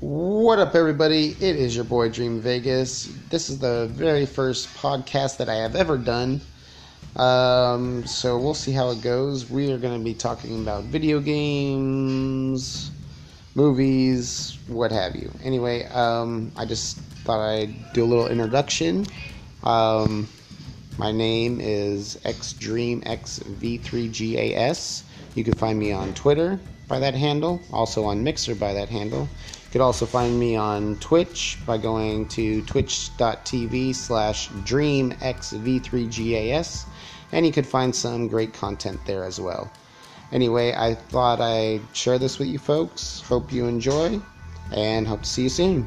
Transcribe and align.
What 0.00 0.60
up, 0.60 0.76
everybody? 0.76 1.30
It 1.40 1.56
is 1.56 1.74
your 1.74 1.84
boy 1.84 2.08
Dream 2.08 2.40
Vegas. 2.40 3.12
This 3.30 3.50
is 3.50 3.58
the 3.58 3.88
very 3.90 4.26
first 4.26 4.68
podcast 4.76 5.38
that 5.38 5.48
I 5.48 5.56
have 5.56 5.74
ever 5.74 5.98
done. 5.98 6.40
Um, 7.16 8.06
so 8.06 8.38
we'll 8.38 8.54
see 8.54 8.70
how 8.70 8.90
it 8.90 9.02
goes. 9.02 9.50
We 9.50 9.72
are 9.72 9.78
going 9.78 9.98
to 9.98 10.04
be 10.04 10.14
talking 10.14 10.62
about 10.62 10.84
video 10.84 11.18
games, 11.18 12.92
movies, 13.56 14.56
what 14.68 14.92
have 14.92 15.16
you. 15.16 15.32
Anyway, 15.42 15.86
um, 15.86 16.52
I 16.56 16.64
just 16.64 16.98
thought 17.24 17.40
I'd 17.40 17.92
do 17.92 18.04
a 18.04 18.06
little 18.06 18.28
introduction. 18.28 19.04
Um, 19.64 20.28
my 20.96 21.10
name 21.10 21.60
is 21.60 22.20
xdreamxv3gas. 22.24 25.02
You 25.34 25.42
can 25.42 25.54
find 25.54 25.76
me 25.76 25.90
on 25.90 26.14
Twitter 26.14 26.60
by 26.86 27.00
that 27.00 27.14
handle, 27.14 27.60
also 27.72 28.04
on 28.04 28.22
Mixer 28.22 28.54
by 28.54 28.72
that 28.74 28.88
handle. 28.88 29.28
You 29.68 29.72
could 29.72 29.80
also 29.82 30.06
find 30.06 30.40
me 30.40 30.56
on 30.56 30.96
Twitch 30.96 31.58
by 31.66 31.76
going 31.76 32.26
to 32.28 32.62
twitch.tv 32.62 33.94
slash 33.94 34.48
dreamxv3gas, 34.48 36.86
and 37.32 37.44
you 37.44 37.52
could 37.52 37.66
find 37.66 37.94
some 37.94 38.28
great 38.28 38.54
content 38.54 38.98
there 39.04 39.24
as 39.24 39.38
well. 39.38 39.70
Anyway, 40.32 40.72
I 40.72 40.94
thought 40.94 41.42
I'd 41.42 41.82
share 41.92 42.18
this 42.18 42.38
with 42.38 42.48
you 42.48 42.58
folks. 42.58 43.20
Hope 43.28 43.52
you 43.52 43.66
enjoy, 43.66 44.18
and 44.72 45.06
hope 45.06 45.24
to 45.24 45.28
see 45.28 45.42
you 45.42 45.50
soon. 45.50 45.86